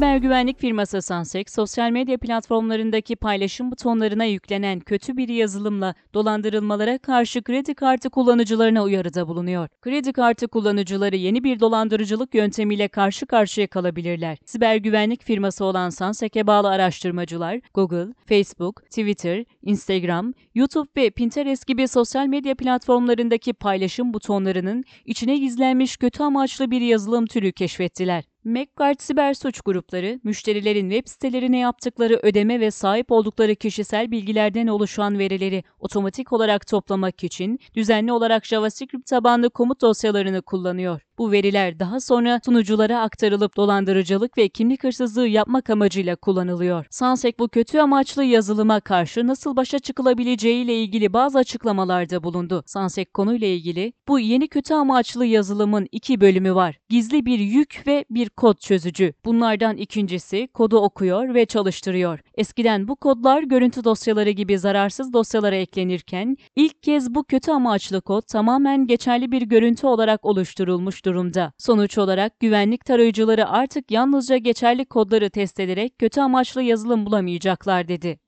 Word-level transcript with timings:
Siber 0.00 0.16
güvenlik 0.16 0.58
firması 0.58 1.02
Sansek, 1.02 1.50
sosyal 1.50 1.90
medya 1.90 2.18
platformlarındaki 2.18 3.16
paylaşım 3.16 3.70
butonlarına 3.70 4.24
yüklenen 4.24 4.80
kötü 4.80 5.16
bir 5.16 5.28
yazılımla 5.28 5.94
dolandırılmalara 6.14 6.98
karşı 6.98 7.42
kredi 7.42 7.74
kartı 7.74 8.10
kullanıcılarına 8.10 8.82
uyarıda 8.82 9.28
bulunuyor. 9.28 9.68
Kredi 9.82 10.12
kartı 10.12 10.48
kullanıcıları 10.48 11.16
yeni 11.16 11.44
bir 11.44 11.60
dolandırıcılık 11.60 12.34
yöntemiyle 12.34 12.88
karşı 12.88 13.26
karşıya 13.26 13.66
kalabilirler. 13.66 14.38
Siber 14.44 14.76
güvenlik 14.76 15.24
firması 15.24 15.64
olan 15.64 15.90
Sansek'e 15.90 16.46
bağlı 16.46 16.68
araştırmacılar, 16.68 17.60
Google, 17.74 18.14
Facebook, 18.26 18.82
Twitter, 18.84 19.44
Instagram, 19.62 20.32
YouTube 20.54 20.88
ve 20.96 21.10
Pinterest 21.10 21.66
gibi 21.66 21.88
sosyal 21.88 22.26
medya 22.26 22.54
platformlarındaki 22.54 23.52
paylaşım 23.52 24.14
butonlarının 24.14 24.84
içine 25.04 25.36
gizlenmiş 25.36 25.96
kötü 25.96 26.22
amaçlı 26.22 26.70
bir 26.70 26.80
yazılım 26.80 27.26
türü 27.26 27.52
keşfettiler. 27.52 28.24
MacGuard 28.44 29.00
siber 29.00 29.34
suç 29.34 29.60
grupları, 29.60 30.20
müşterilerin 30.24 30.90
web 30.90 31.08
sitelerine 31.08 31.58
yaptıkları 31.58 32.20
ödeme 32.22 32.60
ve 32.60 32.70
sahip 32.70 33.12
oldukları 33.12 33.54
kişisel 33.54 34.10
bilgilerden 34.10 34.66
oluşan 34.66 35.18
verileri 35.18 35.64
otomatik 35.78 36.32
olarak 36.32 36.66
toplamak 36.66 37.24
için 37.24 37.58
düzenli 37.74 38.12
olarak 38.12 38.46
JavaScript 38.46 39.06
tabanlı 39.06 39.50
komut 39.50 39.80
dosyalarını 39.80 40.42
kullanıyor. 40.42 41.00
Bu 41.18 41.32
veriler 41.32 41.78
daha 41.78 42.00
sonra 42.00 42.40
sunuculara 42.44 43.00
aktarılıp 43.00 43.56
dolandırıcılık 43.56 44.38
ve 44.38 44.48
kimlik 44.48 44.84
hırsızlığı 44.84 45.28
yapmak 45.28 45.70
amacıyla 45.70 46.16
kullanılıyor. 46.16 46.86
Sansek 46.90 47.38
bu 47.38 47.48
kötü 47.48 47.78
amaçlı 47.78 48.24
yazılıma 48.24 48.80
karşı 48.80 49.26
nasıl 49.26 49.56
başa 49.56 49.78
çıkılabileceği 49.78 50.64
ile 50.64 50.82
ilgili 50.82 51.12
bazı 51.12 51.38
açıklamalarda 51.38 52.22
bulundu. 52.22 52.62
Sansek 52.66 53.14
konuyla 53.14 53.46
ilgili 53.46 53.92
bu 54.08 54.18
yeni 54.18 54.48
kötü 54.48 54.74
amaçlı 54.74 55.26
yazılımın 55.26 55.88
iki 55.92 56.20
bölümü 56.20 56.54
var. 56.54 56.78
Gizli 56.88 57.26
bir 57.26 57.38
yük 57.38 57.82
ve 57.86 58.04
bir 58.10 58.29
kod 58.36 58.58
çözücü. 58.58 59.12
Bunlardan 59.24 59.76
ikincisi 59.76 60.48
kodu 60.54 60.78
okuyor 60.78 61.34
ve 61.34 61.46
çalıştırıyor. 61.46 62.20
Eskiden 62.34 62.88
bu 62.88 62.96
kodlar 62.96 63.42
görüntü 63.42 63.84
dosyaları 63.84 64.30
gibi 64.30 64.58
zararsız 64.58 65.12
dosyalara 65.12 65.56
eklenirken 65.56 66.36
ilk 66.56 66.82
kez 66.82 67.14
bu 67.14 67.24
kötü 67.24 67.50
amaçlı 67.50 68.00
kod 68.00 68.22
tamamen 68.22 68.86
geçerli 68.86 69.32
bir 69.32 69.42
görüntü 69.42 69.86
olarak 69.86 70.24
oluşturulmuş 70.24 71.04
durumda. 71.04 71.52
Sonuç 71.58 71.98
olarak 71.98 72.40
güvenlik 72.40 72.84
tarayıcıları 72.84 73.48
artık 73.48 73.90
yalnızca 73.90 74.36
geçerli 74.36 74.84
kodları 74.84 75.30
test 75.30 75.60
ederek 75.60 75.98
kötü 75.98 76.20
amaçlı 76.20 76.62
yazılım 76.62 77.06
bulamayacaklar 77.06 77.88
dedi. 77.88 78.18